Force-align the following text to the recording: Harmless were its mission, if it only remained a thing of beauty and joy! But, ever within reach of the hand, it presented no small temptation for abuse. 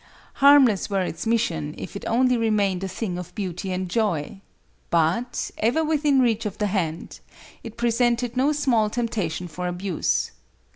Harmless 0.41 0.89
were 0.89 1.03
its 1.03 1.27
mission, 1.27 1.75
if 1.77 1.95
it 1.95 2.03
only 2.07 2.35
remained 2.35 2.83
a 2.83 2.87
thing 2.87 3.19
of 3.19 3.35
beauty 3.35 3.71
and 3.71 3.87
joy! 3.87 4.41
But, 4.89 5.51
ever 5.59 5.83
within 5.83 6.21
reach 6.23 6.47
of 6.47 6.57
the 6.57 6.65
hand, 6.65 7.19
it 7.63 7.77
presented 7.77 8.35
no 8.35 8.51
small 8.51 8.89
temptation 8.89 9.47
for 9.47 9.67
abuse. 9.67 10.31